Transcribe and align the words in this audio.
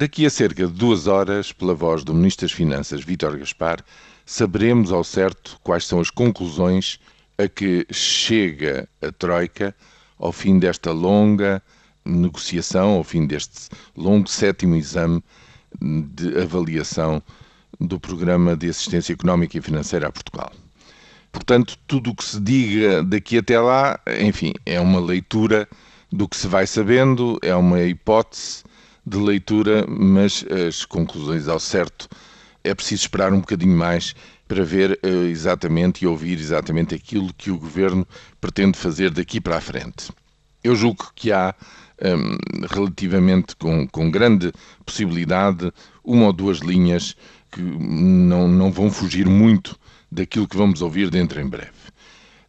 Daqui 0.00 0.24
a 0.24 0.30
cerca 0.30 0.66
de 0.66 0.72
duas 0.72 1.06
horas, 1.06 1.52
pela 1.52 1.74
voz 1.74 2.02
do 2.02 2.14
Ministro 2.14 2.46
das 2.46 2.56
Finanças, 2.56 3.04
Vítor 3.04 3.36
Gaspar, 3.36 3.84
saberemos 4.24 4.92
ao 4.92 5.04
certo 5.04 5.60
quais 5.62 5.84
são 5.84 6.00
as 6.00 6.08
conclusões 6.08 6.98
a 7.36 7.46
que 7.46 7.86
chega 7.92 8.88
a 9.02 9.12
Troika 9.12 9.76
ao 10.18 10.32
fim 10.32 10.58
desta 10.58 10.90
longa 10.90 11.62
negociação, 12.02 12.92
ao 12.92 13.04
fim 13.04 13.26
deste 13.26 13.68
longo 13.94 14.26
sétimo 14.26 14.74
exame 14.74 15.22
de 15.78 16.34
avaliação 16.38 17.22
do 17.78 18.00
Programa 18.00 18.56
de 18.56 18.70
Assistência 18.70 19.12
Económica 19.12 19.58
e 19.58 19.60
Financeira 19.60 20.08
a 20.08 20.10
Portugal. 20.10 20.50
Portanto, 21.30 21.76
tudo 21.86 22.12
o 22.12 22.14
que 22.14 22.24
se 22.24 22.40
diga 22.40 23.02
daqui 23.02 23.36
até 23.36 23.60
lá, 23.60 24.00
enfim, 24.18 24.54
é 24.64 24.80
uma 24.80 24.98
leitura 24.98 25.68
do 26.10 26.26
que 26.26 26.38
se 26.38 26.48
vai 26.48 26.66
sabendo, 26.66 27.38
é 27.42 27.54
uma 27.54 27.82
hipótese 27.82 28.64
de 29.10 29.18
leitura, 29.18 29.84
mas 29.88 30.44
as 30.68 30.84
conclusões 30.84 31.48
ao 31.48 31.58
certo 31.58 32.08
é 32.62 32.72
preciso 32.72 33.02
esperar 33.02 33.32
um 33.32 33.40
bocadinho 33.40 33.76
mais 33.76 34.14
para 34.46 34.64
ver 34.64 35.00
uh, 35.04 35.24
exatamente 35.26 36.04
e 36.04 36.06
ouvir 36.06 36.38
exatamente 36.38 36.94
aquilo 36.94 37.34
que 37.34 37.50
o 37.50 37.58
governo 37.58 38.06
pretende 38.40 38.78
fazer 38.78 39.10
daqui 39.10 39.40
para 39.40 39.56
a 39.56 39.60
frente. 39.60 40.12
Eu 40.62 40.76
julgo 40.76 41.10
que 41.16 41.32
há, 41.32 41.52
um, 42.00 42.66
relativamente 42.72 43.56
com, 43.56 43.88
com 43.88 44.10
grande 44.10 44.52
possibilidade, 44.86 45.72
uma 46.04 46.26
ou 46.26 46.32
duas 46.32 46.58
linhas 46.58 47.16
que 47.50 47.60
não, 47.60 48.46
não 48.46 48.70
vão 48.70 48.90
fugir 48.92 49.26
muito 49.26 49.76
daquilo 50.10 50.46
que 50.46 50.56
vamos 50.56 50.82
ouvir 50.82 51.10
dentro 51.10 51.40
em 51.40 51.48
breve. 51.48 51.90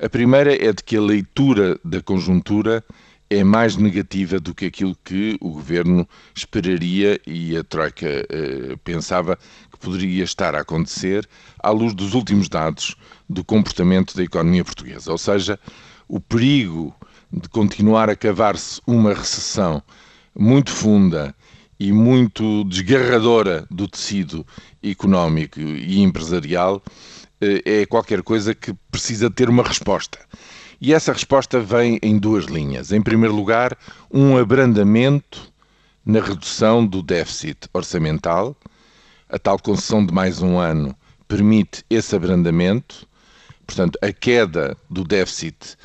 A 0.00 0.08
primeira 0.08 0.54
é 0.54 0.72
de 0.72 0.82
que 0.82 0.96
a 0.96 1.00
leitura 1.00 1.78
da 1.84 2.00
conjuntura 2.02 2.84
é 3.30 3.44
mais 3.44 3.76
negativa 3.76 4.40
do 4.40 4.54
que 4.54 4.66
aquilo 4.66 4.96
que 5.04 5.36
o 5.40 5.50
governo 5.50 6.08
esperaria 6.34 7.20
e 7.26 7.56
a 7.56 7.62
Troika 7.62 8.06
eh, 8.06 8.76
pensava 8.82 9.38
que 9.70 9.78
poderia 9.78 10.24
estar 10.24 10.54
a 10.54 10.60
acontecer 10.60 11.28
à 11.58 11.70
luz 11.70 11.94
dos 11.94 12.14
últimos 12.14 12.48
dados 12.48 12.96
do 13.28 13.44
comportamento 13.44 14.16
da 14.16 14.22
economia 14.22 14.64
portuguesa. 14.64 15.12
Ou 15.12 15.18
seja, 15.18 15.58
o 16.08 16.18
perigo 16.18 16.94
de 17.30 17.48
continuar 17.48 18.08
a 18.08 18.16
cavar-se 18.16 18.80
uma 18.86 19.12
recessão 19.12 19.82
muito 20.34 20.70
funda 20.70 21.34
e 21.78 21.92
muito 21.92 22.64
desgarradora 22.64 23.66
do 23.70 23.86
tecido 23.86 24.46
económico 24.82 25.60
e 25.60 26.00
empresarial 26.00 26.82
eh, 27.40 27.82
é 27.82 27.86
qualquer 27.86 28.22
coisa 28.22 28.54
que 28.54 28.72
precisa 28.90 29.30
ter 29.30 29.50
uma 29.50 29.62
resposta. 29.62 30.18
E 30.80 30.94
essa 30.94 31.12
resposta 31.12 31.58
vem 31.58 31.98
em 32.02 32.18
duas 32.18 32.44
linhas. 32.44 32.92
Em 32.92 33.02
primeiro 33.02 33.34
lugar, 33.34 33.76
um 34.12 34.36
abrandamento 34.36 35.52
na 36.06 36.20
redução 36.20 36.86
do 36.86 37.02
déficit 37.02 37.68
orçamental. 37.72 38.56
A 39.28 39.38
tal 39.38 39.58
concessão 39.58 40.06
de 40.06 40.14
mais 40.14 40.40
um 40.40 40.56
ano 40.56 40.96
permite 41.26 41.84
esse 41.90 42.14
abrandamento. 42.14 43.08
Portanto, 43.66 43.98
a 44.00 44.12
queda 44.12 44.76
do 44.88 45.02
déficit 45.02 45.76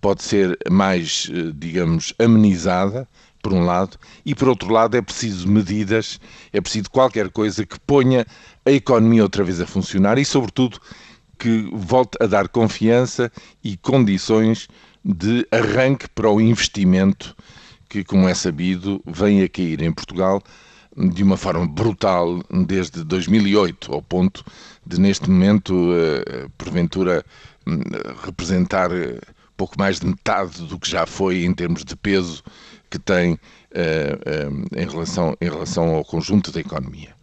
pode 0.00 0.22
ser 0.24 0.58
mais, 0.68 1.30
eh, 1.32 1.52
digamos, 1.54 2.12
amenizada, 2.18 3.08
por 3.42 3.52
um 3.54 3.64
lado, 3.64 3.96
e 4.24 4.34
por 4.34 4.48
outro 4.48 4.70
lado 4.70 4.96
é 4.96 5.00
preciso 5.00 5.48
medidas, 5.48 6.20
é 6.52 6.60
preciso 6.60 6.90
qualquer 6.90 7.30
coisa 7.30 7.64
que 7.64 7.80
ponha 7.80 8.26
a 8.66 8.70
economia 8.70 9.22
outra 9.22 9.42
vez 9.42 9.60
a 9.60 9.66
funcionar 9.66 10.18
e, 10.18 10.24
sobretudo, 10.24 10.78
que 11.40 11.70
volte 11.72 12.18
a 12.20 12.26
dar 12.26 12.48
confiança 12.48 13.32
e 13.64 13.76
condições 13.78 14.68
de 15.02 15.48
arranque 15.50 16.06
para 16.10 16.30
o 16.30 16.38
investimento 16.38 17.34
que, 17.88 18.04
como 18.04 18.28
é 18.28 18.34
sabido, 18.34 19.02
vem 19.06 19.42
a 19.42 19.48
cair 19.48 19.80
em 19.80 19.90
Portugal 19.90 20.42
de 20.94 21.22
uma 21.22 21.38
forma 21.38 21.66
brutal 21.66 22.42
desde 22.66 23.02
2008, 23.04 23.92
ao 23.92 24.02
ponto 24.02 24.44
de, 24.86 25.00
neste 25.00 25.30
momento, 25.30 25.90
eh, 25.94 26.46
porventura, 26.58 27.24
hum, 27.66 27.80
representar 28.22 28.92
eh, 28.92 29.18
pouco 29.56 29.78
mais 29.78 29.98
de 29.98 30.06
metade 30.06 30.62
do 30.66 30.78
que 30.78 30.90
já 30.90 31.06
foi 31.06 31.44
em 31.44 31.54
termos 31.54 31.84
de 31.84 31.96
peso 31.96 32.42
que 32.90 32.98
tem 32.98 33.38
eh, 33.72 34.18
em, 34.76 34.86
relação, 34.86 35.34
em 35.40 35.48
relação 35.48 35.94
ao 35.94 36.04
conjunto 36.04 36.52
da 36.52 36.60
economia. 36.60 37.19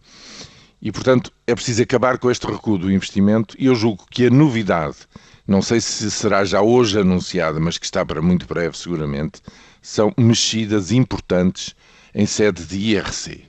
E, 0.80 0.92
portanto, 0.92 1.32
é 1.46 1.54
preciso 1.54 1.82
acabar 1.82 2.18
com 2.18 2.30
este 2.30 2.46
recuo 2.46 2.78
do 2.78 2.90
investimento 2.90 3.56
e 3.58 3.66
eu 3.66 3.74
julgo 3.74 4.06
que 4.10 4.26
a 4.26 4.30
novidade, 4.30 4.96
não 5.46 5.60
sei 5.60 5.80
se 5.80 6.10
será 6.10 6.44
já 6.44 6.62
hoje 6.62 7.00
anunciada, 7.00 7.58
mas 7.58 7.78
que 7.78 7.84
está 7.84 8.06
para 8.06 8.22
muito 8.22 8.46
breve 8.46 8.76
seguramente, 8.78 9.42
são 9.82 10.12
mexidas 10.16 10.92
importantes 10.92 11.74
em 12.14 12.26
sede 12.26 12.64
de 12.64 12.78
IRC. 12.78 13.44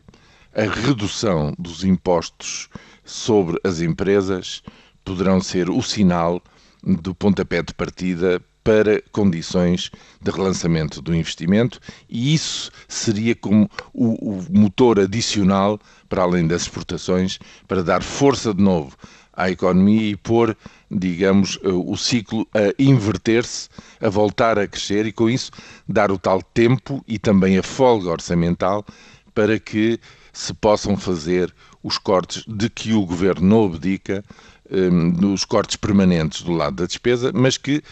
A 0.55 0.63
redução 0.63 1.53
dos 1.57 1.83
impostos 1.83 2.67
sobre 3.03 3.59
as 3.63 3.79
empresas 3.79 4.63
poderão 5.05 5.39
ser 5.39 5.69
o 5.69 5.81
sinal 5.81 6.41
do 6.83 7.13
pontapé 7.13 7.61
de 7.61 7.73
partida 7.73 8.41
para 8.63 9.01
condições 9.11 9.89
de 10.21 10.31
relançamento 10.31 11.01
do 11.01 11.15
investimento 11.15 11.79
e 12.09 12.33
isso 12.33 12.71
seria 12.87 13.35
como 13.35 13.69
o, 13.93 14.37
o, 14.37 14.45
motor 14.49 14.99
adicional, 14.99 15.79
para 16.07 16.23
além 16.23 16.47
das 16.47 16.63
exportações, 16.63 17.39
para 17.67 17.83
dar 17.83 18.03
força 18.03 18.53
de 18.53 18.61
novo 18.61 18.95
à 19.33 19.49
economia 19.49 20.09
e 20.09 20.17
pôr, 20.17 20.55
digamos, 20.91 21.57
o 21.63 21.95
ciclo 21.95 22.45
a 22.53 22.73
inverter-se, 22.77 23.69
a 24.01 24.09
voltar 24.09 24.59
a 24.59 24.67
crescer 24.67 25.05
e 25.05 25.13
com 25.13 25.29
isso 25.29 25.51
dar 25.87 26.11
o 26.11 26.19
tal 26.19 26.41
tempo 26.41 27.03
e 27.07 27.17
também 27.17 27.57
a 27.57 27.63
folga 27.63 28.09
orçamental 28.09 28.85
para 29.33 29.57
que 29.57 29.97
se 30.33 30.53
possam 30.53 30.97
fazer 30.97 31.53
os 31.81 31.97
cortes 31.97 32.43
de 32.45 32.69
que 32.69 32.93
o 32.93 33.05
governo 33.05 33.47
não 33.47 33.65
abdica, 33.65 34.23
um, 34.71 35.33
os 35.33 35.45
cortes 35.45 35.75
permanentes 35.75 36.41
do 36.41 36.51
lado 36.51 36.77
da 36.77 36.85
despesa, 36.85 37.31
mas 37.33 37.57
que 37.57 37.83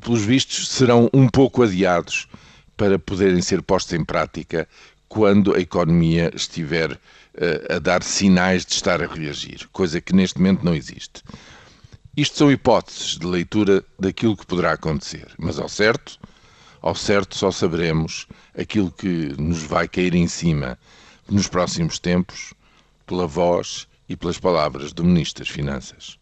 pelos 0.00 0.22
vistos, 0.22 0.68
serão 0.68 1.08
um 1.12 1.28
pouco 1.28 1.62
adiados 1.62 2.28
para 2.76 2.98
poderem 2.98 3.40
ser 3.40 3.62
postos 3.62 3.94
em 3.94 4.04
prática 4.04 4.68
quando 5.08 5.54
a 5.54 5.60
economia 5.60 6.30
estiver 6.34 6.92
uh, 6.92 7.74
a 7.74 7.78
dar 7.78 8.02
sinais 8.02 8.66
de 8.66 8.72
estar 8.72 9.02
a 9.02 9.06
reagir, 9.06 9.66
coisa 9.72 10.00
que 10.00 10.14
neste 10.14 10.38
momento 10.38 10.64
não 10.64 10.74
existe. 10.74 11.22
Isto 12.16 12.38
são 12.38 12.52
hipóteses 12.52 13.18
de 13.18 13.26
leitura 13.26 13.84
daquilo 13.98 14.36
que 14.36 14.46
poderá 14.46 14.72
acontecer, 14.72 15.28
mas 15.38 15.58
ao 15.58 15.68
certo, 15.68 16.18
ao 16.82 16.94
certo 16.94 17.36
só 17.36 17.50
saberemos 17.50 18.26
aquilo 18.56 18.90
que 18.90 19.34
nos 19.38 19.62
vai 19.62 19.88
cair 19.88 20.14
em 20.14 20.26
cima 20.26 20.78
nos 21.28 21.48
próximos 21.48 21.98
tempos 21.98 22.54
pela 23.06 23.26
voz 23.26 23.86
e 24.08 24.16
pelas 24.16 24.38
palavras 24.38 24.92
do 24.92 25.04
Ministro 25.04 25.44
das 25.44 25.52
Finanças. 25.52 26.18